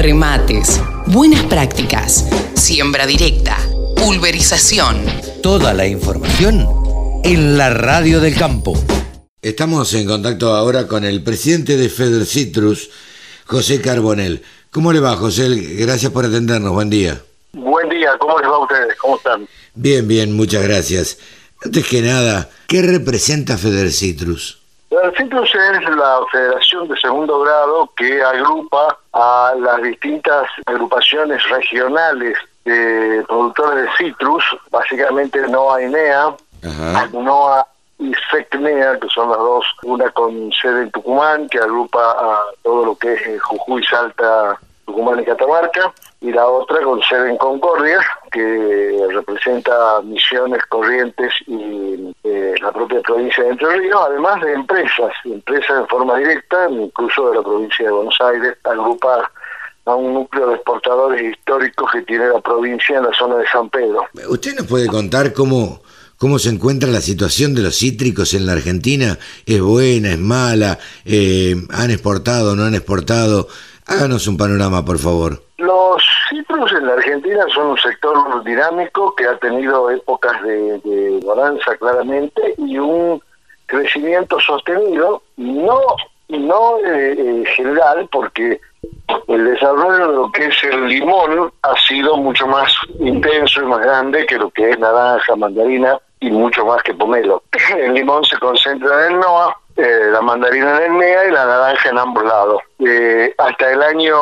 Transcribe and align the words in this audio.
remates, 0.00 0.80
buenas 1.08 1.42
prácticas, 1.44 2.26
siembra 2.54 3.06
directa, 3.06 3.58
pulverización. 3.96 5.04
Toda 5.42 5.74
la 5.74 5.86
información 5.86 6.66
en 7.22 7.58
la 7.58 7.68
radio 7.68 8.18
del 8.18 8.34
campo. 8.34 8.72
Estamos 9.42 9.92
en 9.92 10.06
contacto 10.06 10.54
ahora 10.54 10.86
con 10.86 11.04
el 11.04 11.22
presidente 11.22 11.76
de 11.76 11.90
Feder 11.90 12.24
Citrus, 12.24 12.90
José 13.44 13.82
Carbonel. 13.82 14.42
¿Cómo 14.70 14.90
le 14.92 15.00
va, 15.00 15.16
José? 15.16 15.48
Gracias 15.78 16.10
por 16.12 16.24
atendernos. 16.24 16.72
Buen 16.72 16.88
día. 16.88 17.20
Buen 17.52 17.88
día, 17.90 18.12
¿cómo 18.18 18.38
les 18.38 18.48
va 18.48 18.54
a 18.54 18.58
ustedes? 18.60 18.96
¿Cómo 18.96 19.18
están? 19.18 19.46
Bien, 19.74 20.08
bien, 20.08 20.32
muchas 20.32 20.62
gracias. 20.62 21.18
Antes 21.62 21.86
que 21.86 22.00
nada, 22.00 22.48
¿qué 22.68 22.80
representa 22.80 23.58
Feder 23.58 23.92
Citrus? 23.92 24.59
Feder 24.90 25.14
Citrus 25.16 25.54
es 25.54 25.96
la 25.96 26.20
federación 26.32 26.88
de 26.88 26.96
segundo 26.96 27.38
grado 27.40 27.88
que 27.96 28.20
agrupa 28.22 28.98
a 29.12 29.54
las 29.56 29.80
distintas 29.82 30.48
agrupaciones 30.66 31.48
regionales 31.48 32.36
de 32.64 33.24
productores 33.28 33.84
de 33.84 33.90
citrus, 33.96 34.44
básicamente 34.70 35.46
NOA 35.46 35.82
INEA, 35.82 36.34
NOA 37.12 37.66
y 38.00 38.12
FECNEA, 38.32 38.98
que 38.98 39.08
son 39.08 39.28
las 39.28 39.38
dos, 39.38 39.64
una 39.84 40.10
con 40.10 40.50
sede 40.52 40.82
en 40.82 40.90
Tucumán, 40.90 41.48
que 41.48 41.58
agrupa 41.58 42.10
a 42.10 42.40
todo 42.64 42.86
lo 42.86 42.96
que 42.96 43.12
es 43.14 43.26
eh, 43.28 43.38
Jujuy, 43.38 43.84
Salta, 43.84 44.58
Tucumán 44.86 45.20
y 45.20 45.24
Catamarca, 45.24 45.92
y 46.20 46.32
la 46.32 46.46
otra 46.46 46.82
con 46.82 47.00
sede 47.02 47.30
en 47.30 47.36
Concordia, 47.36 48.00
que 48.32 49.06
representa 49.10 50.00
Misiones, 50.02 50.66
Corrientes 50.66 51.32
y 51.46 51.89
la 52.60 52.72
propia 52.72 53.00
provincia 53.00 53.44
de 53.44 53.50
Entre 53.50 53.78
Ríos, 53.78 54.00
además 54.08 54.40
de 54.42 54.52
empresas, 54.52 55.12
empresas 55.24 55.80
en 55.80 55.88
forma 55.88 56.18
directa, 56.18 56.68
incluso 56.70 57.30
de 57.30 57.36
la 57.36 57.42
provincia 57.42 57.86
de 57.86 57.92
Buenos 57.92 58.16
Aires, 58.20 58.56
agrupa 58.64 59.30
a 59.86 59.94
un 59.94 60.14
núcleo 60.14 60.48
de 60.48 60.54
exportadores 60.54 61.22
históricos 61.22 61.90
que 61.92 62.02
tiene 62.02 62.28
la 62.28 62.40
provincia 62.40 62.98
en 62.98 63.04
la 63.04 63.12
zona 63.12 63.36
de 63.36 63.46
San 63.48 63.68
Pedro. 63.70 64.04
¿Usted 64.28 64.54
nos 64.56 64.66
puede 64.66 64.86
contar 64.86 65.32
cómo, 65.32 65.82
cómo 66.16 66.38
se 66.38 66.50
encuentra 66.50 66.90
la 66.90 67.00
situación 67.00 67.54
de 67.54 67.62
los 67.62 67.76
cítricos 67.76 68.34
en 68.34 68.46
la 68.46 68.52
Argentina? 68.52 69.18
¿Es 69.46 69.60
buena, 69.60 70.10
es 70.10 70.18
mala? 70.18 70.78
Eh, 71.04 71.56
¿Han 71.70 71.90
exportado, 71.90 72.54
no 72.54 72.64
han 72.64 72.74
exportado? 72.74 73.48
Háganos 73.86 74.26
un 74.28 74.36
panorama, 74.36 74.84
por 74.84 74.98
favor. 74.98 75.42
Los 75.58 76.02
cítricos 76.50 76.72
en 76.72 76.86
la 76.86 76.92
Argentina 76.94 77.46
son 77.54 77.66
un 77.68 77.78
sector 77.78 78.44
dinámico 78.44 79.14
que 79.14 79.26
ha 79.26 79.36
tenido 79.38 79.90
épocas 79.90 80.42
de, 80.42 80.78
de 80.78 81.20
claramente 81.78 82.54
y 82.58 82.78
un 82.78 83.22
crecimiento 83.66 84.40
sostenido, 84.40 85.22
no, 85.36 85.80
no 86.28 86.78
eh, 86.78 87.14
eh, 87.16 87.44
general, 87.56 88.08
porque 88.10 88.60
el 89.28 89.44
desarrollo 89.44 90.08
de 90.08 90.14
lo 90.14 90.32
que 90.32 90.46
es 90.46 90.64
el 90.64 90.88
limón 90.88 91.52
ha 91.62 91.76
sido 91.76 92.16
mucho 92.16 92.46
más 92.46 92.72
intenso 92.98 93.62
y 93.62 93.66
más 93.66 93.80
grande 93.80 94.26
que 94.26 94.36
lo 94.36 94.50
que 94.50 94.70
es 94.70 94.78
naranja, 94.78 95.36
mandarina 95.36 95.98
y 96.18 96.30
mucho 96.30 96.64
más 96.66 96.82
que 96.82 96.94
pomelo. 96.94 97.42
El 97.76 97.94
limón 97.94 98.24
se 98.24 98.36
concentra 98.38 99.06
en 99.06 99.14
el 99.14 99.20
NOA, 99.20 99.56
eh, 99.82 100.10
la 100.10 100.20
mandarina 100.20 100.76
en 100.76 100.92
el 100.92 100.98
NEA 100.98 101.24
y 101.26 101.30
la 101.30 101.46
naranja 101.46 101.88
en 101.88 101.98
ambos 101.98 102.24
lados. 102.24 102.62
Eh, 102.80 103.34
hasta 103.38 103.72
el 103.72 103.82
año 103.82 104.14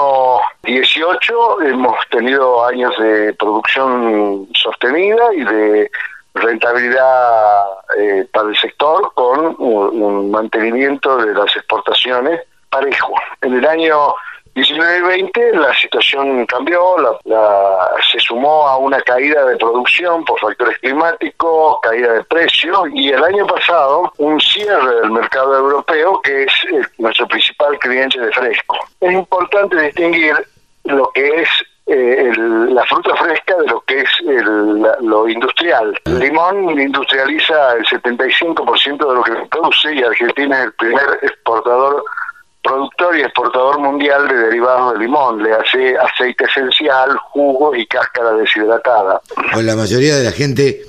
18 0.62 1.62
hemos 1.62 1.96
tenido 2.10 2.64
años 2.64 2.92
de 2.98 3.34
producción 3.34 4.48
sostenida 4.54 5.34
y 5.34 5.44
de 5.44 5.90
rentabilidad 6.34 7.64
eh, 7.98 8.26
para 8.32 8.50
el 8.50 8.56
sector 8.56 9.12
con 9.14 9.56
un 9.58 10.30
mantenimiento 10.30 11.16
de 11.18 11.34
las 11.34 11.54
exportaciones 11.56 12.40
parejo. 12.70 13.14
En 13.40 13.54
el 13.54 13.66
año 13.66 14.14
19 14.54 14.98
y 14.98 15.02
20 15.02 15.56
la 15.56 15.74
situación 15.74 16.46
cambió, 16.46 16.96
la, 17.24 17.90
se 18.10 18.18
sumó 18.20 18.66
a 18.66 18.76
una 18.78 19.00
caída 19.02 19.44
de 19.44 19.56
producción 19.56 20.24
por 20.24 20.38
factores 20.40 20.78
climáticos, 20.78 21.78
caída 21.82 22.14
de 22.14 22.24
precios 22.24 22.78
y 22.92 23.10
el 23.10 23.22
año 23.22 23.46
pasado 23.46 24.12
un 24.18 24.40
cierre 24.40 25.00
del 25.00 25.10
mercado 25.10 25.56
europeo 25.56 26.20
que 26.22 26.44
es 26.44 26.52
eh, 26.72 26.80
nuestro 26.98 27.26
principal 27.28 27.78
cliente 27.78 28.20
de 28.20 28.32
fresco. 28.32 28.76
Es 29.00 29.12
importante 29.12 29.80
distinguir 29.80 30.34
lo 30.84 31.10
que 31.10 31.42
es 31.42 31.48
eh, 31.90 32.32
la 32.36 32.84
fruta 32.84 33.16
fresca 33.16 33.56
de 33.56 33.66
lo 33.66 33.80
que 33.82 34.00
es 34.00 34.10
lo 35.00 35.26
industrial. 35.26 35.98
El 36.04 36.18
limón 36.18 36.78
industrializa 36.78 37.76
el 37.76 37.84
75% 37.86 38.98
de 38.98 39.14
lo 39.14 39.22
que 39.22 39.48
produce 39.50 39.94
y 39.94 40.02
Argentina 40.02 40.58
es 40.58 40.64
el 40.66 40.72
primer 40.74 41.18
exportador 41.22 42.04
productor 42.68 43.16
y 43.16 43.22
exportador 43.22 43.78
mundial 43.80 44.28
de 44.28 44.34
derivados 44.34 44.92
de 44.92 44.98
limón, 45.00 45.42
le 45.42 45.54
hace 45.54 45.96
aceite 45.96 46.44
esencial, 46.44 47.16
jugos 47.30 47.76
y 47.78 47.86
cáscara 47.86 48.32
deshidratada. 48.32 49.20
Pues 49.52 49.64
la 49.64 49.74
mayoría 49.74 50.16
de 50.16 50.24
la 50.24 50.32
gente 50.32 50.82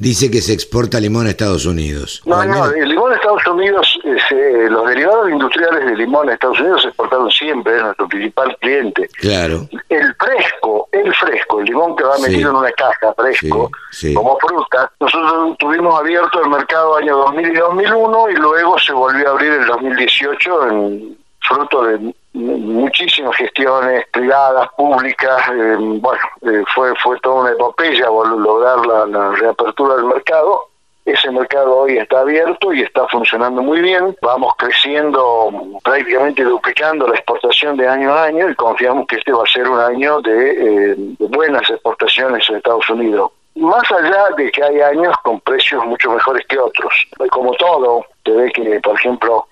dice 0.00 0.30
que 0.30 0.40
se 0.40 0.54
exporta 0.54 0.98
limón 0.98 1.26
a 1.26 1.30
Estados 1.30 1.66
Unidos. 1.66 2.22
No, 2.24 2.42
no, 2.44 2.70
el 2.70 2.88
limón 2.88 3.12
a 3.12 3.16
Estados 3.16 3.46
Unidos, 3.46 3.98
eh, 4.02 4.66
los 4.70 4.88
derivados 4.88 5.30
industriales 5.30 5.84
de 5.84 5.96
limón 5.96 6.30
a 6.30 6.32
Estados 6.32 6.58
Unidos 6.58 6.82
se 6.82 6.88
exportaron 6.88 7.30
siempre, 7.30 7.76
es 7.76 7.82
nuestro 7.82 8.08
principal 8.08 8.56
cliente. 8.60 9.08
Claro. 9.18 9.68
El 9.90 10.14
fresco, 10.14 10.88
el 10.90 11.14
fresco, 11.14 11.60
el 11.60 11.66
limón 11.66 11.94
que 11.96 12.04
va 12.04 12.18
metido 12.18 12.50
en 12.50 12.56
una 12.56 12.72
caja 12.72 13.12
fresco, 13.14 13.70
como 14.14 14.38
fruta, 14.38 14.90
nosotros 14.98 15.58
tuvimos 15.58 16.00
abierto 16.00 16.42
el 16.42 16.50
mercado 16.50 16.96
año 16.96 17.18
2000 17.18 17.48
y 17.48 17.56
2001 17.56 18.30
y 18.30 18.34
luego 18.36 18.78
se 18.78 18.92
volvió 18.94 19.28
a 19.28 19.30
abrir 19.32 19.52
en 19.52 19.66
2018 19.66 20.68
en 20.68 21.18
fruto 21.50 21.82
de 21.82 22.14
muchísimas 22.32 23.36
gestiones 23.36 24.06
privadas, 24.12 24.68
públicas, 24.76 25.42
eh, 25.52 25.76
bueno, 25.78 26.22
eh, 26.42 26.62
fue 26.74 26.94
fue 27.02 27.18
toda 27.20 27.42
una 27.42 27.50
epopeya 27.50 28.06
lograr 28.06 28.86
la, 28.86 29.32
reapertura 29.32 29.96
del 29.96 30.06
mercado. 30.06 30.66
Ese 31.04 31.30
mercado 31.30 31.76
hoy 31.78 31.98
está 31.98 32.20
abierto 32.20 32.72
y 32.72 32.82
está 32.82 33.08
funcionando 33.08 33.62
muy 33.62 33.80
bien. 33.80 34.14
Vamos 34.22 34.52
creciendo, 34.56 35.50
prácticamente 35.82 36.44
duplicando 36.44 37.08
la 37.08 37.16
exportación 37.16 37.76
de 37.76 37.88
año 37.88 38.12
a 38.12 38.24
año 38.24 38.48
y 38.48 38.54
confiamos 38.54 39.06
que 39.08 39.16
este 39.16 39.32
va 39.32 39.42
a 39.42 39.50
ser 39.50 39.68
un 39.68 39.80
año 39.80 40.20
de, 40.20 40.50
eh, 40.50 40.94
de 40.96 41.26
buenas 41.26 41.68
exportaciones 41.68 42.48
en 42.48 42.56
Estados 42.56 42.88
Unidos 42.90 43.32
más 43.56 43.90
allá 43.92 44.30
de 44.36 44.50
que 44.50 44.62
hay 44.62 44.80
años 44.80 45.14
con 45.22 45.40
precios 45.40 45.84
mucho 45.84 46.10
mejores 46.10 46.46
que 46.46 46.58
otros. 46.58 46.92
Como 47.30 47.52
todo, 47.54 48.06
te 48.24 48.32
ve 48.32 48.50
que, 48.52 48.80
por 48.80 48.98
ejemplo, 48.98 49.46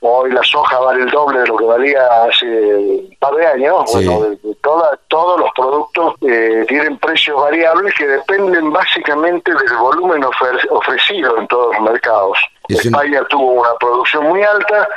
hoy 0.00 0.30
la 0.32 0.42
soja 0.42 0.78
vale 0.78 1.02
el 1.02 1.10
doble 1.10 1.40
de 1.40 1.46
lo 1.46 1.56
que 1.56 1.64
valía 1.64 2.06
hace 2.24 2.46
un 2.46 3.16
par 3.18 3.34
de 3.34 3.46
años. 3.46 3.90
Bueno, 3.92 4.20
de, 4.22 4.38
todos 5.08 5.40
los 5.40 5.50
productos 5.56 6.14
eh, 6.22 6.64
tienen 6.68 6.98
precios 6.98 7.40
variables 7.40 7.94
que 7.94 8.06
dependen 8.06 8.72
básicamente 8.72 9.50
del 9.50 9.76
volumen 9.78 10.24
ofrecido 10.70 11.38
en 11.38 11.48
todos 11.48 11.74
los 11.74 11.82
mercados. 11.82 12.38
España 12.68 13.24
tuvo 13.28 13.52
una 13.52 13.74
producción 13.80 14.24
muy 14.24 14.42
alta, 14.42 14.88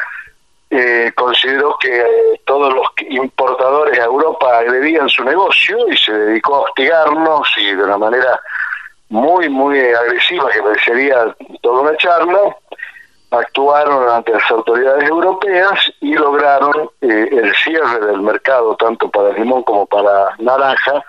eh, 0.69 1.11
consideró 1.15 1.77
que 1.79 2.01
eh, 2.01 2.41
todos 2.45 2.73
los 2.73 2.87
importadores 3.09 3.97
a 3.99 4.05
Europa 4.05 4.59
agredían 4.59 5.09
su 5.09 5.23
negocio 5.23 5.77
y 5.89 5.97
se 5.97 6.11
dedicó 6.11 6.55
a 6.55 6.59
hostigarnos 6.61 7.47
y 7.57 7.75
de 7.75 7.83
una 7.83 7.97
manera 7.97 8.39
muy, 9.09 9.49
muy 9.49 9.77
agresiva, 9.79 10.49
que 10.49 10.61
parecería 10.61 11.35
toda 11.61 11.81
una 11.81 11.97
charla, 11.97 12.55
actuaron 13.31 14.09
ante 14.09 14.33
las 14.33 14.51
autoridades 14.51 15.09
europeas 15.09 15.91
y 16.01 16.13
lograron 16.15 16.89
eh, 17.01 17.29
el 17.31 17.55
cierre 17.55 18.05
del 18.05 18.21
mercado 18.21 18.75
tanto 18.75 19.09
para 19.09 19.33
limón 19.33 19.63
como 19.63 19.85
para 19.85 20.35
naranja 20.39 21.03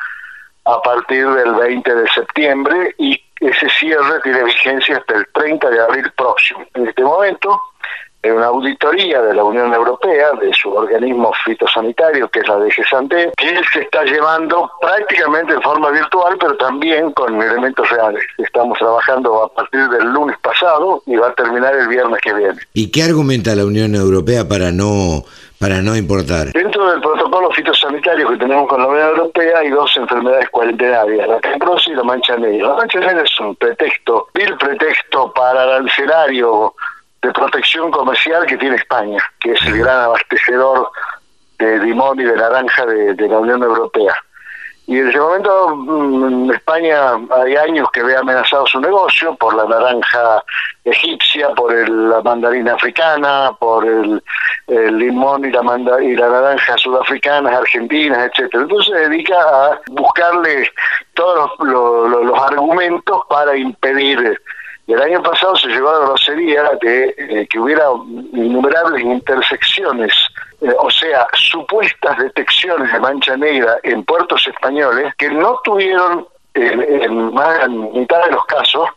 a 0.65 0.81
partir 0.83 1.29
del 1.29 1.55
20 1.55 1.95
de 1.95 2.09
septiembre 2.11 2.95
y 2.99 3.21
ese 3.41 3.69
cierre 3.71 4.21
tiene 4.23 4.45
vigencia 4.45 4.99
hasta 4.99 5.15
el 5.17 5.27
30 5.33 5.69
de 5.69 5.81
abril 5.81 6.13
próximo. 6.13 6.65
En 6.75 6.87
este 6.87 7.03
momento, 7.03 7.61
en 8.23 8.33
una 8.35 8.47
auditoría 8.47 9.21
de 9.21 9.35
la 9.35 9.43
Unión 9.43 9.73
Europea, 9.75 10.33
de 10.41 10.53
su 10.55 10.73
organismo 10.73 11.33
fitosanitario, 11.45 12.29
que 12.29 12.41
es 12.41 12.49
la 12.49 12.57
DGSANTE, 12.57 13.33
que 13.37 13.61
se 13.73 13.81
está 13.81 14.05
llevando 14.05 14.71
prácticamente 14.81 15.55
en 15.55 15.63
forma 15.63 15.91
virtual, 15.91 16.37
pero 16.39 16.57
también 16.57 17.11
con 17.13 17.41
elementos 17.43 17.89
reales. 17.91 18.23
Estamos 18.39 18.79
trabajando 18.79 19.45
a 19.45 19.49
partir 19.53 19.89
del 19.89 20.13
lunes 20.13 20.37
pasado 20.41 21.03
y 21.07 21.17
va 21.17 21.29
a 21.29 21.35
terminar 21.35 21.75
el 21.75 21.89
viernes 21.89 22.21
que 22.23 22.33
viene. 22.33 22.59
¿Y 22.75 22.93
qué 22.93 23.03
argumenta 23.03 23.57
la 23.57 23.65
Unión 23.65 23.95
Europea 23.95 24.49
para 24.49 24.71
no 24.71 25.25
para 25.59 25.81
no 25.81 25.97
importar? 25.97 26.53
Dentro 26.53 26.91
del 26.91 27.01
protocolo 27.01 27.51
fitosanitario 27.53 28.29
que 28.31 28.37
tenemos 28.37 28.69
con 28.69 28.81
la 28.81 28.89
Unión 28.89 29.09
Europea 29.11 29.59
hay 29.59 29.71
dos 29.71 29.97
enfermedades 29.97 30.49
cuarentenarias, 30.51 31.29
la 31.29 31.41
camprosis 31.41 31.93
y 31.93 31.95
la 31.97 32.03
mancha 32.03 32.37
negra. 32.37 32.69
La 32.69 32.75
mancha 32.75 33.01
negra 33.01 33.23
es 33.23 33.41
un 33.41 33.55
pretexto, 33.57 34.29
vil 34.35 34.57
pretexto 34.57 35.33
para 35.33 35.77
el 35.77 35.87
escenario 35.87 36.75
de 37.23 37.33
protección 37.33 37.91
comercial 37.91 38.45
que 38.47 38.57
tiene 38.57 38.77
España, 38.77 39.19
que 39.41 39.53
es 39.53 39.63
el 39.63 39.79
gran 39.79 40.01
abastecedor 40.01 40.91
de 41.59 41.79
limón 41.79 42.21
y 42.21 42.25
de 42.25 42.37
naranja 42.37 42.85
de, 42.85 43.29
la 43.29 43.39
Unión 43.39 43.63
Europea. 43.63 44.15
Y 44.89 44.99
en 44.99 45.09
ese 45.09 45.21
momento 45.21 45.77
mm, 45.77 46.51
España 46.51 47.13
hay 47.31 47.57
años 47.57 47.89
que 47.93 48.03
ve 48.03 48.17
amenazado 48.17 48.67
su 48.67 48.81
negocio 48.81 49.37
por 49.37 49.55
la 49.55 49.65
naranja 49.65 50.43
egipcia, 50.85 51.51
por 51.51 51.73
la 51.89 52.21
mandarina 52.23 52.75
africana, 52.75 53.53
por 53.61 53.87
el, 53.87 54.21
limón 54.67 55.45
y 55.45 55.51
la, 55.51 55.63
y 56.03 56.17
la 56.17 56.29
naranja 56.29 56.77
sudafricanas, 56.79 57.55
argentinas, 57.55 58.31
etcétera. 58.31 58.65
Entonces 58.65 58.93
se 58.93 59.09
dedica 59.09 59.37
a 59.39 59.81
buscarle 59.91 60.69
todos 61.15 61.51
los, 61.61 62.43
argumentos 62.43 63.23
para 63.29 63.57
impedir 63.57 64.41
el 64.93 65.03
año 65.03 65.23
pasado 65.23 65.57
se 65.57 65.69
llevó 65.69 65.91
a 65.91 65.99
la 65.99 66.07
grosería 66.07 66.71
de 66.81 67.15
eh, 67.17 67.47
que 67.49 67.59
hubiera 67.59 67.85
innumerables 68.33 69.03
intersecciones 69.03 70.13
eh, 70.63 70.73
o 70.79 70.91
sea, 70.91 71.27
supuestas 71.35 72.19
detecciones 72.19 72.93
de 72.93 73.01
mancha 73.01 73.37
negra 73.37 73.79
en 73.83 74.05
puertos 74.05 74.47
españoles 74.47 75.13
que 75.19 75.29
no 75.29 75.59
tuvieron 75.65 76.27
en, 76.55 77.35
más, 77.35 77.69
mitad 77.69 78.25
de 78.27 78.31
los 78.31 78.45
casos 78.47 78.89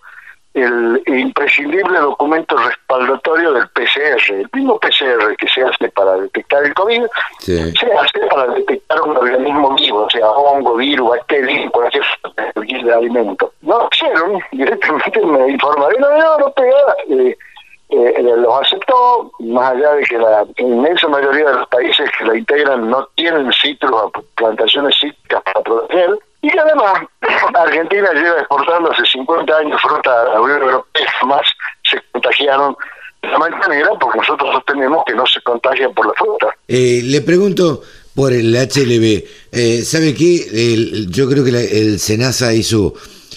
el 0.54 1.04
imprescindible 1.08 2.00
documento 2.00 2.56
respaldatorio 2.56 3.52
del 3.54 3.68
PCR. 3.70 4.32
El 4.32 4.50
mismo 4.54 4.80
PCR 4.80 5.36
que 5.38 5.48
se 5.48 5.64
hace 5.64 5.90
para 5.90 6.16
detectar 6.16 6.64
el 6.64 6.74
COVID 6.74 7.04
se 7.40 7.62
hace 7.62 8.20
para 8.30 8.54
detectar 8.54 9.02
un 9.02 9.18
organismo 9.18 9.76
vivo, 9.76 10.06
o 10.06 10.10
sea, 10.10 10.30
hongo, 10.30 10.76
virus, 10.76 11.10
bacteria, 11.10 11.70
cualquier 11.72 12.04
de 12.86 12.94
alimento. 12.94 13.52
No 13.62 13.90
hicieron, 13.92 14.40
directamente 14.52 15.26
me 15.26 15.50
informaron 15.50 15.94
de 15.94 16.00
la 16.02 16.10
Unión 16.10 16.28
Europea. 16.40 16.78
Eh, 17.10 17.38
eh, 17.90 18.24
los 18.38 18.62
aceptó, 18.62 19.32
más 19.40 19.74
allá 19.74 19.94
de 19.94 20.04
que 20.04 20.18
la 20.18 20.44
inmensa 20.58 21.08
mayoría 21.08 21.46
de 21.46 21.54
los 21.54 21.68
países 21.68 22.10
que 22.18 22.26
la 22.26 22.36
integran 22.36 22.90
no 22.90 23.08
tienen 23.16 23.52
citros, 23.54 24.12
plantaciones 24.36 24.96
cítricas 25.00 25.42
para 25.44 25.62
proteger, 25.62 26.18
y 26.42 26.58
además 26.58 27.02
Argentina 27.54 28.10
lleva 28.14 28.40
exportando 28.40 28.92
hace 28.92 29.06
50 29.06 29.58
años 29.58 29.82
fruta 29.82 30.22
a 30.22 30.26
la 30.26 30.42
Unión 30.42 30.64
Europea, 30.64 31.12
jamás 31.20 31.42
se 31.84 32.02
contagiaron 32.12 32.76
de 33.22 33.30
la 33.30 33.38
mancha 33.38 33.68
negra 33.68 33.90
porque 34.00 34.20
nosotros 34.20 34.50
sostenemos 34.54 35.04
que 35.06 35.14
no 35.14 35.26
se 35.26 35.42
contagian 35.42 35.94
por 35.94 36.08
la 36.08 36.14
fruta. 36.14 36.48
Eh, 36.68 37.02
le 37.04 37.22
pregunto 37.22 37.82
por 38.16 38.32
el 38.32 38.56
HLB, 38.56 39.26
eh, 39.52 39.82
¿sabe 39.84 40.14
qué? 40.16 41.06
yo 41.10 41.30
creo 41.30 41.44
que 41.44 41.50
el 41.50 42.00
SENASA 42.00 42.54
hizo 42.54 42.94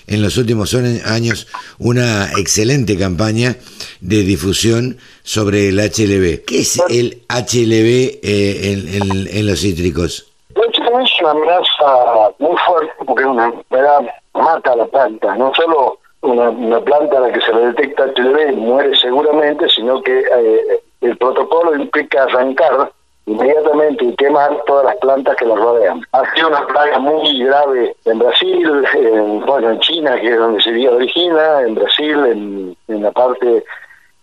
en 0.06 0.22
los 0.22 0.36
últimos 0.36 0.74
años 0.74 1.46
una 1.78 2.30
excelente 2.38 2.96
campaña 2.96 3.56
de 4.00 4.22
difusión 4.22 4.96
sobre 5.22 5.68
el 5.68 5.78
HLB. 5.78 6.44
¿Qué 6.46 6.60
es 6.60 6.80
el 6.88 7.22
HLB 7.28 8.20
eh, 8.22 9.28
en, 9.32 9.46
los 9.46 9.60
cítricos? 9.60 10.32
El 10.54 10.62
HLB 10.62 11.02
es 11.02 11.20
una 11.20 11.30
amenaza 11.30 12.30
muy 12.38 12.56
fuerte 12.66 12.92
porque 13.06 13.22
es 13.22 13.28
una 13.28 13.46
enfermedad 13.46 14.00
mata 14.34 14.72
a 14.72 14.76
la 14.76 14.86
planta, 14.86 15.36
no 15.36 15.52
solo 15.54 15.98
una, 16.22 16.80
planta 16.80 17.18
a 17.18 17.20
la 17.20 17.32
que 17.32 17.40
se 17.40 17.52
le 17.52 17.66
detecta 17.66 18.06
HLB 18.16 18.56
muere 18.56 18.96
seguramente, 18.96 19.68
sino 19.68 20.00
que 20.02 20.20
eh, 20.20 20.80
el 21.00 21.16
protocolo 21.18 21.76
implica 21.76 22.24
arrancar 22.24 22.92
inmediatamente 23.28 24.04
y 24.04 24.16
quemar 24.16 24.62
todas 24.66 24.86
las 24.86 24.96
plantas 24.96 25.36
que 25.36 25.44
la 25.44 25.54
rodean. 25.54 26.00
Ha 26.12 26.34
sido 26.34 26.48
una 26.48 26.66
plaga 26.66 26.98
muy 26.98 27.44
grave 27.44 27.94
en 28.04 28.18
Brasil, 28.18 28.84
en, 28.94 29.44
bueno, 29.44 29.70
en 29.70 29.80
China, 29.80 30.18
que 30.20 30.30
es 30.30 30.38
donde 30.38 30.62
se 30.62 30.88
origina, 30.88 31.60
en 31.62 31.74
Brasil, 31.74 32.16
en, 32.26 32.76
en 32.88 33.02
la 33.02 33.10
parte 33.12 33.64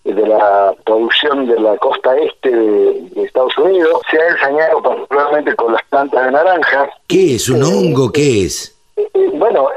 de 0.03 0.27
la 0.27 0.73
producción 0.85 1.47
de 1.47 1.59
la 1.59 1.77
costa 1.77 2.15
este 2.17 2.49
de, 2.49 3.23
Estados 3.23 3.57
Unidos. 3.57 4.01
Se 4.09 4.19
ha 4.19 4.27
ensañado 4.29 4.81
particularmente 4.81 5.55
con 5.55 5.73
las 5.73 5.83
plantas 5.89 6.25
de 6.25 6.31
naranja. 6.31 6.89
¿Qué 7.07 7.35
es? 7.35 7.49
¿Un 7.49 7.61
eh, 7.61 7.65
hongo? 7.65 8.11
¿Qué 8.11 8.45
es? 8.45 8.75
Eh, 8.97 9.07
eh, 9.13 9.29
bueno, 9.33 9.69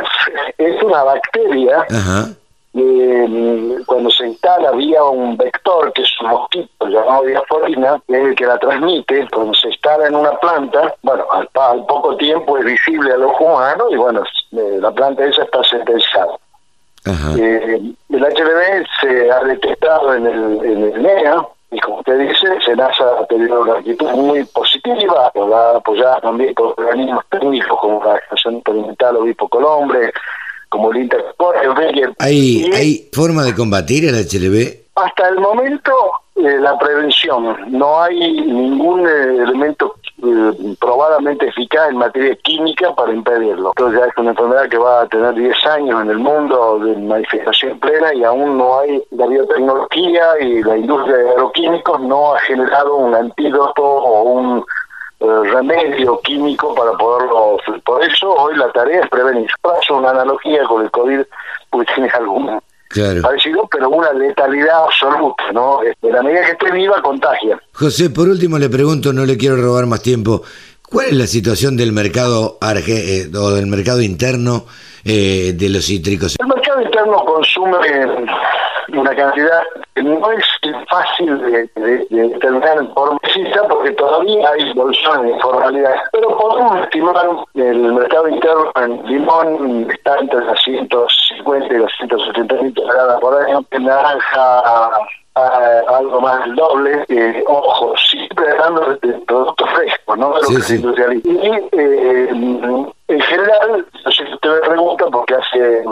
es 0.59 0.83
una 0.83 1.05
bacteria. 1.05 1.87
Ajá 1.91 2.29
eh, 2.75 3.79
cuando 3.87 4.11
se 4.11 4.27
instala 4.27 4.73
vía 4.73 5.03
un 5.05 5.37
vector, 5.37 5.93
que 5.93 6.03
es 6.03 6.21
un 6.21 6.29
mosquito 6.29 6.87
llamado 6.87 7.25
diaforina, 7.25 8.01
es 8.09 8.17
el 8.17 8.35
que 8.35 8.47
la 8.47 8.59
transmite, 8.59 9.27
cuando 9.33 9.55
se 9.55 9.69
instala 9.69 10.07
en 10.07 10.15
una 10.15 10.33
planta, 10.39 10.95
bueno, 11.03 11.25
al, 11.31 11.49
poco 11.87 12.17
tiempo 12.17 12.59
es 12.59 12.65
visible 12.65 13.13
al 13.13 13.25
ojo 13.25 13.45
humano 13.45 13.85
y 13.91 13.97
bueno, 13.97 14.23
eh, 14.53 14.79
la 14.81 14.91
planta 14.91 15.25
esa 15.25 15.43
está 15.43 15.65
sentenciada. 15.65 16.37
Eh, 17.39 17.81
el 18.11 18.23
HLV 18.23 18.87
se 19.01 19.31
ha 19.31 19.41
detectado 19.45 20.15
en 20.15 20.27
el, 20.27 20.65
en 20.65 20.83
el 20.93 21.03
NEA, 21.03 21.47
y 21.71 21.81
como 21.81 21.99
usted 21.99 22.19
dice, 22.19 22.61
SENASA 22.65 23.19
ha 23.21 23.27
tenido 23.27 23.61
una 23.61 23.75
actitud 23.75 24.11
muy 24.11 24.45
positiva, 24.45 25.31
apoyada 25.75 26.21
también 26.21 26.55
por 26.55 26.75
organismos 26.79 27.25
técnicos 27.31 27.79
como 27.81 28.03
la 28.05 28.17
Estación 28.17 28.57
Experimental 28.57 29.17
Obispo 29.17 29.49
Colombre, 29.49 30.13
como 30.69 30.91
el 30.93 30.99
Interpol, 31.03 31.55
¿Hay, 32.19 32.71
¿Hay 32.75 33.09
forma 33.13 33.45
de 33.45 33.55
combatir 33.55 34.05
el 34.05 34.15
HLV? 34.15 34.89
Hasta 34.97 35.29
el 35.29 35.39
momento, 35.39 35.93
eh, 36.37 36.59
la 36.61 36.77
prevención. 36.79 37.57
No 37.69 38.03
hay 38.03 38.33
ningún 38.33 39.07
eh, 39.07 39.43
elemento 39.43 39.95
eh, 40.21 40.75
probadamente 40.81 41.47
eficaz 41.47 41.91
en 41.91 41.99
materia 41.99 42.35
química 42.43 42.93
para 42.95 43.13
impedirlo. 43.13 43.73
Entonces 43.77 44.01
ya 44.01 44.07
es 44.07 44.17
una 44.17 44.31
enfermedad 44.31 44.69
que 44.69 44.79
va 44.79 45.03
a 45.03 45.09
tener 45.09 45.35
10 45.35 45.67
años 45.67 46.03
en 46.03 46.11
el 46.11 46.19
mundo 46.19 46.81
de 46.81 46.97
manifestación 46.97 47.79
plena 47.79 48.13
y 48.15 48.25
aún 48.25 48.59
no 48.59 48.81
hay 48.81 49.01
la 49.13 49.27
biotecnología 49.27 50.41
y 50.41 50.63
la 50.65 50.77
industria 50.77 51.17
de 51.19 51.31
agroquímicos 51.31 52.01
no 52.01 52.35
ha 52.35 52.41
generado 52.41 52.97
un 52.97 53.15
antídoto 53.15 53.83
o 53.83 54.23
un 54.23 54.65
remedio 55.21 56.21
químico 56.21 56.75
para 56.75 56.93
poderlo. 56.93 57.59
Por 57.85 58.03
eso 58.05 58.31
hoy 58.31 58.57
la 58.57 58.71
tarea 58.73 59.03
es 59.03 59.11
prevenir. 59.11 59.49
Paso 59.61 59.97
una 59.97 60.11
analogía 60.11 60.65
con 60.65 60.85
el 60.85 60.91
COVID, 60.91 61.21
porque 61.71 61.93
tiene 61.95 62.11
algún 62.11 62.61
parecido, 63.23 63.69
pero 63.71 63.91
una 63.91 64.13
letalidad 64.13 64.85
absoluta, 64.85 65.53
¿no? 65.53 65.81
De 66.01 66.13
la 66.13 66.23
medida 66.23 66.45
que 66.47 66.53
esté 66.53 66.71
viva, 66.73 67.01
contagia. 67.03 67.61
José, 67.73 68.11
por 68.11 68.29
último 68.29 68.59
le 68.59 68.69
pregunto, 68.69 69.13
no 69.13 69.27
le 69.27 69.37
quiero 69.37 69.57
robar 69.57 69.87
más 69.87 70.03
tiempo. 70.03 70.43
¿Cuál 70.89 71.09
es 71.09 71.13
la 71.13 71.27
situación 71.27 71.77
del 71.77 71.93
mercado 71.93 72.57
arge 72.63 73.21
eh, 73.21 73.31
o 73.37 73.51
del 73.51 73.67
mercado 73.67 74.01
interno 74.01 74.65
eh, 75.05 75.53
de 75.55 75.69
los 75.69 75.85
cítricos? 75.85 76.37
El 76.41 76.47
mercado 76.47 76.81
interno 76.81 77.25
consume 77.27 77.77
una 78.93 79.15
cantidad 79.15 79.63
que 79.95 80.03
no 80.03 80.31
es 80.33 80.45
fácil 80.89 81.39
de, 81.41 81.69
determinar 82.11 82.79
en 82.79 82.93
forma 82.95 83.19
precisa 83.19 83.63
porque 83.69 83.91
todavía 83.93 84.51
hay 84.51 84.73
soluciones 84.73 85.23
de 85.23 85.31
informalidad. 85.31 85.95
Pero 86.13 86.37
podemos 86.39 86.81
estimar 86.83 87.29
el 87.55 87.93
mercado 87.93 88.29
interno 88.29 88.73
en 88.77 89.07
limón 89.07 89.91
está 89.91 90.19
entre 90.19 90.45
las 90.45 90.61
150 90.63 91.75
y 91.75 91.79
las 91.79 91.93
170 91.99 92.55
mil 92.63 92.75
toneladas 92.75 93.21
por 93.21 93.43
año, 93.43 93.65
en 93.71 93.85
naranja 93.85 94.91
algo 95.89 96.21
más 96.21 96.45
del 96.45 96.57
doble, 96.57 97.05
eh, 97.09 97.45
ojo, 97.47 97.95
siempre 97.97 98.51
hablando 98.53 98.97
de 99.03 99.13
productos 99.27 99.71
frescos, 99.71 100.19
no 100.19 100.35
de 100.35 100.63
se 100.63 100.77
industrializa. 100.77 101.29
Y 101.29 101.51
eh, 101.73 102.29
en 103.09 103.21
general, 103.21 103.87
no 104.05 104.11
sé 104.11 104.27
si 104.27 104.35
usted 104.35 104.51
me 104.51 104.69
pregunta, 104.69 105.07
porque 105.11 105.35
hace 105.35 105.83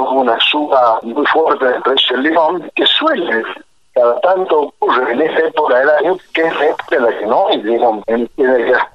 una 0.00 0.38
suba 0.40 0.98
muy 1.02 1.26
fuerte 1.26 1.64
del 1.66 1.82
precio 1.82 2.16
del 2.16 2.26
limón, 2.26 2.70
que 2.74 2.86
suele 2.86 3.44
cada 3.94 4.20
tanto 4.20 4.62
ocurre 4.80 5.12
en 5.12 5.22
esa 5.22 5.46
época 5.46 5.78
del 5.78 5.88
año, 5.90 6.18
que 6.32 6.42
es 6.42 6.52
la 6.54 6.96
en 6.96 7.04
la 7.04 7.18
que 7.18 7.26
no 7.26 7.46
hay 7.46 7.62
limón, 7.62 8.02
en, 8.06 8.22
el 8.22 8.28
que 8.36 8.72
las 8.72 8.88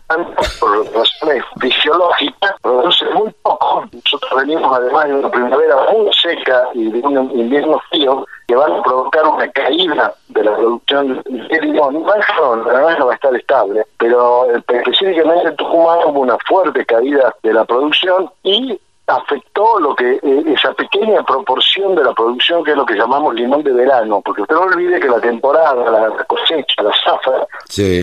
por 0.59 0.93
razones 0.93 1.43
fisiológicas, 1.61 2.55
producen 2.61 3.13
muy 3.13 3.31
poco. 3.43 3.85
Nosotros 3.93 4.45
venimos 4.45 4.77
además 4.77 5.07
de 5.07 5.13
una 5.15 5.29
primavera 5.29 5.75
muy 5.93 6.11
seca 6.13 6.67
y 6.73 6.91
de 6.91 6.99
un 6.99 7.31
invierno 7.39 7.79
frío, 7.89 8.25
que 8.47 8.55
van 8.55 8.73
a 8.73 8.83
provocar 8.83 9.25
una 9.25 9.47
caída 9.51 10.13
de 10.29 10.43
la 10.43 10.55
producción 10.55 11.21
de 11.25 11.61
limón. 11.61 11.93
No, 11.93 12.55
la 12.55 12.95
no 12.97 13.05
va 13.05 13.11
a 13.11 13.15
estar 13.15 13.35
estable, 13.35 13.85
pero 13.97 14.51
eh, 14.51 14.61
específicamente 14.67 15.49
en 15.49 15.55
Tucumán 15.55 15.99
hubo 16.07 16.21
una 16.21 16.37
fuerte 16.47 16.85
caída 16.85 17.33
de 17.43 17.53
la 17.53 17.63
producción 17.63 18.29
y 18.43 18.79
afectó 19.09 19.79
lo 19.79 19.95
que 19.95 20.19
eh, 20.21 20.43
esa 20.47 20.73
pequeña 20.73 21.23
proporción 21.23 21.95
de 21.95 22.03
la 22.03 22.13
producción 22.13 22.63
que 22.63 22.71
es 22.71 22.77
lo 22.77 22.85
que 22.85 22.95
llamamos 22.95 23.35
limón 23.35 23.63
de 23.63 23.71
verano, 23.71 24.21
porque 24.23 24.43
usted 24.43 24.55
no 24.55 24.61
olvide 24.61 24.99
que 24.99 25.07
la 25.07 25.19
temporada, 25.19 25.89
la 25.89 26.23
cosecha, 26.25 26.83
la 26.83 26.91
zafra, 27.03 27.47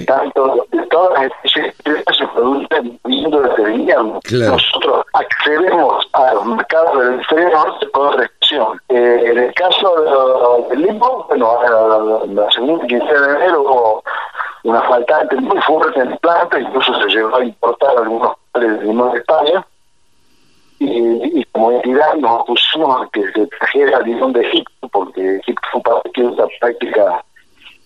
tanto 0.06 0.66
de 0.70 0.86
todas 0.86 1.14
las 1.14 1.32
especies 1.32 1.74
se 2.16 2.26
producen 2.28 2.98
viniendo 3.04 3.40
desde 3.40 3.62
el 3.64 3.80
invierno. 3.80 4.20
Nosotros 4.30 5.04
accedemos 5.12 6.08
al 6.12 6.44
mercado 6.46 6.98
del 6.98 7.20
exterior 7.20 7.90
con 7.92 8.18
restricción. 8.18 8.80
Eh, 8.88 9.22
en 9.26 9.38
el 9.38 9.54
caso 9.54 10.66
del 10.70 10.82
limón, 10.82 11.24
bueno, 11.28 11.58
la, 12.28 12.50
segunda 12.50 12.86
quincena 12.86 13.20
de 13.20 13.36
enero 13.36 13.62
hubo 13.62 14.04
una 14.64 14.82
faltante 14.82 15.36
muy 15.36 15.60
fuerte 15.62 16.00
en 16.00 16.16
planta, 16.18 16.58
incluso 16.58 16.94
se 17.00 17.06
llegó 17.08 17.36
a 17.36 17.44
importar 17.44 17.96
algunos 17.96 18.32
de 18.54 18.68
limón 18.82 19.12
de 19.12 19.18
España 19.18 19.64
y, 20.78 21.44
como 21.52 21.72
entidad 21.72 22.14
nos 22.16 22.42
opusimos 22.42 23.02
a 23.02 23.08
que 23.10 23.22
se 23.32 23.46
trajera 23.46 24.00
limón 24.00 24.32
de 24.32 24.42
Egipto, 24.42 24.88
porque 24.92 25.36
Egipto 25.36 25.66
fue 25.72 26.24
una 26.24 26.46
práctica 26.60 27.24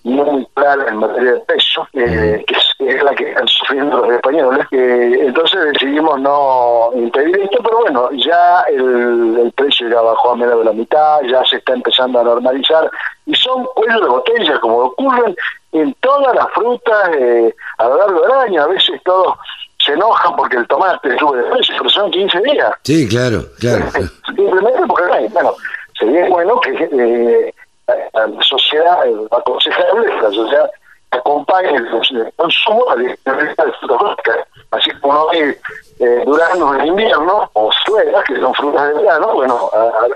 no 0.04 0.25
muy 0.25 0.47
clara 0.54 0.88
en 0.88 0.97
materia 0.97 1.32
de 1.35 1.40
peso, 1.40 1.87
eh, 1.92 2.42
que 2.47 2.54
es, 2.88 3.02
la 3.02 3.14
que 3.14 3.28
están 3.28 3.47
sufriendo 3.49 3.99
los 3.99 4.12
españoles. 4.12 4.66
Eh, 4.73 5.18
entonces 5.26 5.61
decidimos 5.73 6.18
no 6.20 6.90
impedir 6.94 7.38
esto, 7.40 7.59
pero 7.62 7.80
bueno, 7.80 8.09
ya 8.12 8.62
el, 8.70 9.52
precio 9.56 9.88
ya 9.88 10.00
bajó 10.00 10.30
a 10.30 10.37
menos 10.37 10.59
de 10.59 10.64
la 10.64 10.73
mitad, 10.73 11.20
ya 11.23 11.44
se 11.44 11.56
está 11.56 11.75
empezando 11.75 12.20
a 12.20 12.25
normalizar, 12.25 12.90
y 13.26 13.35
son 13.35 13.64
cuellos 13.75 14.00
de 14.00 14.09
botella, 14.09 14.61
como 14.61 14.78
ocurren 14.78 15.37
en 15.73 15.94
todas 16.00 16.35
las 16.35 16.49
frutas 16.52 17.11
eh, 17.16 17.54
a 17.78 17.88
lo 17.88 17.99
largo 17.99 18.23
del 18.23 18.32
año. 18.32 18.62
A 18.62 18.68
veces 18.68 19.00
todos 19.04 19.37
se 19.84 19.92
enojan 19.92 20.37
porque 20.37 20.56
el 20.56 20.66
tomate 20.68 21.18
sube 21.18 21.42
de 21.42 21.50
precio, 21.50 21.75
pero 21.78 21.90
son 21.90 22.10
15 22.10 22.40
días. 22.40 22.72
Sí, 22.84 23.08
claro, 23.08 23.44
claro. 23.58 23.87
Simplemente 24.26 24.82
porque, 24.87 25.28
bueno, 25.32 25.54
sería 25.99 26.28
bueno 26.28 26.60
que 26.60 26.70
eh, 26.92 27.54
la 28.12 28.42
sociedad, 28.42 28.99
aconsejable 29.30 30.06
que 30.06 30.22
la 30.22 30.30
sociedad 30.30 30.70
acompañe 31.12 31.75
el, 31.75 31.88
consumo 32.37 32.88
a 32.90 32.96
la 32.96 33.02
de 33.02 33.72
frutas 33.80 34.37
Así 34.70 34.90
como 35.00 35.14
no 35.14 35.30
hay 35.30 35.56
eh, 35.99 36.22
duranos 36.25 36.78
en 36.78 36.87
invierno, 36.87 37.50
o 37.54 37.72
suelas, 37.84 38.25
que 38.25 38.38
son 38.38 38.54
frutas 38.54 38.88
de 38.88 39.02
verano, 39.02 39.34
bueno, 39.34 39.68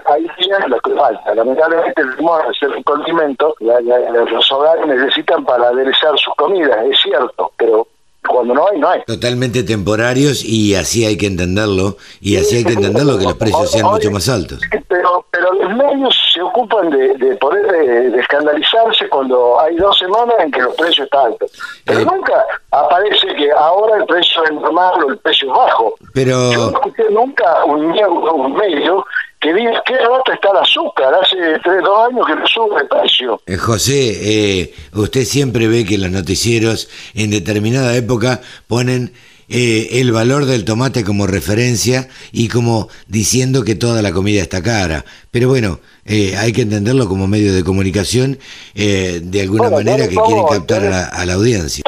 hay 0.04 0.30
días 0.38 0.68
las 0.68 0.80
que 0.83 0.92
falta. 0.92 1.35
Lamentablemente 1.35 2.00
el 2.00 2.11
limón, 2.14 2.40
ser 2.54 2.71
un 2.71 2.83
condimento, 2.85 3.56
los 3.59 4.52
hogares 4.52 4.87
necesitan 4.87 5.44
para 5.44 5.68
aderezar 5.68 6.16
sus 6.18 6.33
comidas, 6.37 6.87
es 6.87 7.00
cierto, 7.00 7.50
pero 7.56 7.88
cuando 8.28 8.54
no 8.54 8.66
hay, 8.71 8.78
no 8.78 8.88
hay. 8.88 9.02
Totalmente 9.07 9.62
temporarios 9.62 10.45
y 10.45 10.75
así 10.75 11.04
hay 11.04 11.16
que 11.16 11.26
entenderlo, 11.26 11.97
y 12.21 12.37
así 12.37 12.57
hay 12.57 12.64
que 12.64 12.75
entenderlo 12.75 13.19
que 13.19 13.25
los 13.25 13.35
precios 13.35 13.71
sean 13.71 13.87
mucho 13.87 14.11
más 14.11 14.28
altos. 14.28 14.61
Pero, 14.88 15.26
pero 15.31 15.52
los 15.52 15.75
medios 15.75 16.16
se 16.33 16.40
ocupan 16.40 16.90
de, 16.90 17.37
poder 17.37 17.66
de, 17.66 18.19
escandalizarse 18.19 19.09
cuando 19.09 19.61
hay 19.61 19.76
dos 19.76 19.99
semanas 19.99 20.35
en 20.40 20.50
que 20.50 20.61
los 20.61 20.75
precios 20.75 21.04
están 21.04 21.26
altos. 21.26 21.50
Pero 21.85 22.00
eh. 22.00 22.04
nunca 22.04 22.45
aparece 22.71 23.26
que 23.37 23.50
ahora 23.52 23.99
el 23.99 24.07
precio 24.07 24.45
es 24.45 24.52
normal 24.52 25.04
o 25.04 25.11
el 25.11 25.19
precio 25.19 25.49
es 25.49 25.57
bajo. 25.57 25.95
Pero... 26.12 26.52
Yo 26.52 26.71
no 26.71 26.78
escuché 26.78 27.04
nunca 27.11 27.64
un, 27.64 27.85
un 27.85 28.54
medio 28.54 29.04
que 29.45 29.53
diga 29.53 29.83
qué 29.85 29.99
rato 29.99 30.33
está 30.33 30.51
el 30.53 30.57
azúcar, 30.57 31.13
hace 31.23 31.37
tres, 31.63 31.83
dos 31.83 32.09
años 32.09 32.27
que 32.27 32.35
no 32.35 32.47
sube 32.47 32.81
el 32.81 32.89
precio. 32.89 33.41
Eh, 33.45 33.59
José, 33.59 34.63
eh, 34.63 34.75
usted 34.95 35.25
siempre 35.25 35.69
ve 35.69 35.85
que 35.85 35.99
los 35.99 36.11
noticieros 36.11 36.89
en 37.15 37.31
determinada 37.31 37.95
época 37.95 38.41
ponen 38.67 39.13
eh, 39.51 40.01
el 40.01 40.13
valor 40.13 40.47
del 40.47 40.65
tomate 40.65 41.05
como 41.05 41.27
referencia 41.27 42.09
y 42.33 42.49
como 42.49 42.89
diciendo 43.07 43.65
que 43.65 43.75
toda 43.75 44.01
la 44.01 44.13
comida 44.13 44.41
está 44.41 44.63
cara. 44.63 45.05
Pero 45.31 45.51
bueno, 45.51 45.79
hay 46.07 46.53
que 46.55 46.63
entenderlo 46.63 47.07
como 47.07 47.27
medio 47.27 47.53
de 47.55 47.63
comunicación 47.63 48.39
de 48.75 49.41
alguna 49.43 49.69
manera 49.69 50.09
que 50.09 50.17
quieren 50.17 50.47
captar 50.49 50.87
a 50.87 50.91
la, 50.91 51.05
a 51.05 51.27
la 51.27 51.35
audiencia. 51.35 51.85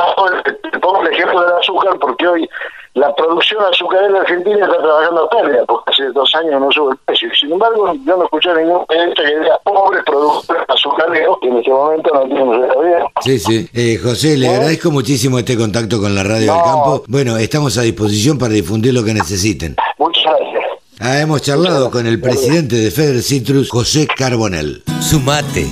Pongo 0.82 1.02
el 1.06 1.12
ejemplo 1.14 1.40
del 1.40 1.52
azúcar 1.58 1.98
porque 1.98 2.26
hoy 2.26 2.48
la 2.96 3.14
producción 3.14 3.62
azucarera 3.62 4.20
argentina 4.20 4.64
está 4.64 4.78
trabajando 4.78 5.24
a 5.24 5.28
pérdida, 5.28 5.64
porque 5.66 5.92
hace 5.92 6.04
dos 6.12 6.34
años 6.34 6.58
no 6.58 6.72
sube 6.72 6.92
el 6.92 6.98
precio. 7.04 7.28
Sin 7.38 7.52
embargo, 7.52 7.92
yo 8.06 8.16
no 8.16 8.24
escuché 8.24 8.48
ningún 8.54 8.86
periodista 8.86 9.22
que 9.22 9.38
diga 9.38 9.60
pobres 9.64 10.02
productores 10.06 10.62
azucareros 10.66 11.36
que 11.42 11.48
en 11.48 11.58
este 11.58 11.70
momento 11.70 12.10
no 12.14 12.22
tienen 12.24 12.68
todavía. 12.72 13.06
Sí, 13.20 13.38
sí. 13.38 13.68
Eh, 13.74 13.98
José, 14.02 14.38
le 14.38 14.46
¿Eh? 14.46 14.54
agradezco 14.54 14.90
muchísimo 14.90 15.38
este 15.38 15.58
contacto 15.58 16.00
con 16.00 16.14
la 16.14 16.22
Radio 16.22 16.54
del 16.54 16.62
Campo. 16.62 17.04
Bueno, 17.06 17.36
estamos 17.36 17.76
a 17.76 17.82
disposición 17.82 18.38
para 18.38 18.54
difundir 18.54 18.94
lo 18.94 19.04
que 19.04 19.12
necesiten. 19.12 19.76
Muchas 19.98 20.24
gracias. 20.24 20.64
Ah, 20.98 21.20
hemos 21.20 21.42
charlado 21.42 21.90
con 21.90 22.06
el 22.06 22.18
presidente 22.18 22.76
de 22.76 22.90
Feder 22.90 23.22
Citrus, 23.22 23.68
José 23.68 24.06
Carbonel. 24.06 24.82
Sumate. 25.02 25.66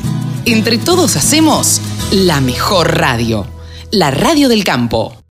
Entre 0.44 0.76
todos 0.76 1.16
hacemos 1.16 1.80
la 2.12 2.42
mejor 2.42 2.98
radio, 2.98 3.46
la 3.90 4.10
Radio 4.10 4.50
del 4.50 4.62
Campo. 4.62 5.14